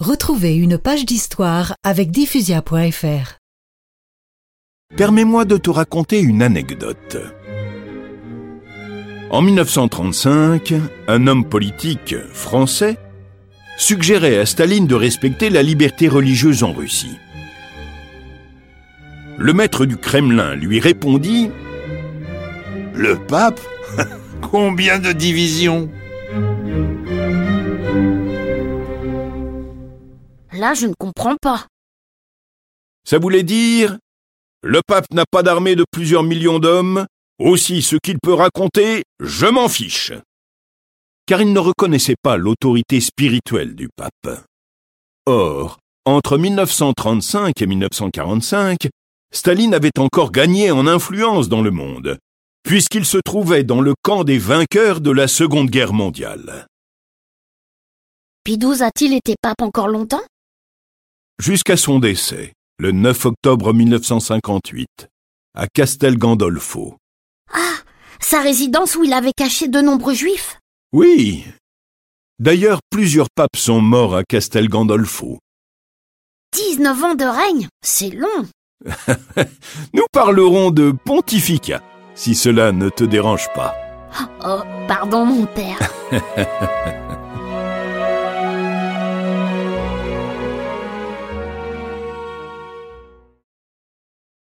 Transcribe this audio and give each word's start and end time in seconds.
Retrouvez 0.00 0.56
une 0.56 0.78
page 0.78 1.04
d'histoire 1.04 1.74
avec 1.84 2.10
diffusia.fr. 2.10 3.36
Permets-moi 4.96 5.44
de 5.44 5.58
te 5.58 5.68
raconter 5.68 6.20
une 6.20 6.40
anecdote. 6.40 7.18
En 9.30 9.42
1935, 9.42 10.72
un 11.06 11.26
homme 11.26 11.44
politique 11.44 12.14
français 12.32 12.96
suggérait 13.76 14.38
à 14.38 14.46
Staline 14.46 14.86
de 14.86 14.94
respecter 14.94 15.50
la 15.50 15.62
liberté 15.62 16.08
religieuse 16.08 16.62
en 16.62 16.72
Russie. 16.72 17.18
Le 19.36 19.52
maître 19.52 19.84
du 19.84 19.98
Kremlin 19.98 20.54
lui 20.54 20.80
répondit 20.80 21.50
Le 22.94 23.18
pape? 23.18 23.60
Combien 24.50 24.98
de 24.98 25.12
divisions? 25.12 25.90
Là, 30.60 30.74
je 30.74 30.86
ne 30.86 30.92
comprends 30.92 31.36
pas. 31.40 31.68
Ça 33.08 33.16
voulait 33.18 33.44
dire 33.44 33.96
Le 34.62 34.82
pape 34.86 35.06
n'a 35.10 35.24
pas 35.24 35.42
d'armée 35.42 35.74
de 35.74 35.86
plusieurs 35.90 36.22
millions 36.22 36.58
d'hommes, 36.58 37.06
aussi 37.38 37.80
ce 37.80 37.96
qu'il 37.96 38.18
peut 38.22 38.34
raconter, 38.34 39.04
je 39.20 39.46
m'en 39.46 39.70
fiche. 39.70 40.12
Car 41.24 41.40
il 41.40 41.54
ne 41.54 41.58
reconnaissait 41.60 42.20
pas 42.22 42.36
l'autorité 42.36 43.00
spirituelle 43.00 43.74
du 43.74 43.88
pape. 43.96 44.44
Or, 45.24 45.78
entre 46.04 46.36
1935 46.36 47.62
et 47.62 47.66
1945, 47.66 48.90
Staline 49.32 49.72
avait 49.72 49.98
encore 49.98 50.30
gagné 50.30 50.70
en 50.70 50.86
influence 50.86 51.48
dans 51.48 51.62
le 51.62 51.70
monde, 51.70 52.18
puisqu'il 52.64 53.06
se 53.06 53.16
trouvait 53.16 53.64
dans 53.64 53.80
le 53.80 53.94
camp 54.02 54.24
des 54.24 54.36
vainqueurs 54.36 55.00
de 55.00 55.10
la 55.10 55.26
Seconde 55.26 55.70
Guerre 55.70 55.94
mondiale. 55.94 56.66
XII 58.46 58.82
a-t-il 58.82 59.14
été 59.14 59.36
pape 59.40 59.62
encore 59.62 59.88
longtemps? 59.88 60.20
Jusqu'à 61.40 61.78
son 61.78 62.00
décès, 62.00 62.52
le 62.78 62.92
9 62.92 63.24
octobre 63.24 63.72
1958, 63.72 65.08
à 65.56 65.68
Castel 65.68 66.18
Gandolfo. 66.18 66.98
Ah, 67.50 67.76
sa 68.20 68.42
résidence 68.42 68.94
où 68.94 69.04
il 69.04 69.14
avait 69.14 69.32
caché 69.34 69.66
de 69.66 69.80
nombreux 69.80 70.12
juifs? 70.12 70.58
Oui. 70.92 71.46
D'ailleurs, 72.40 72.80
plusieurs 72.90 73.28
papes 73.34 73.56
sont 73.56 73.80
morts 73.80 74.14
à 74.14 74.22
Castel 74.22 74.68
Gandolfo. 74.68 75.38
19 76.52 77.04
ans 77.04 77.14
de 77.14 77.24
règne, 77.24 77.68
c'est 77.82 78.10
long. 78.10 78.46
Nous 79.94 80.04
parlerons 80.12 80.70
de 80.70 80.92
pontificat, 80.92 81.82
si 82.14 82.34
cela 82.34 82.70
ne 82.70 82.90
te 82.90 83.04
dérange 83.04 83.48
pas. 83.54 83.74
Oh, 84.44 84.60
pardon 84.86 85.24
mon 85.24 85.46
père. 85.46 85.78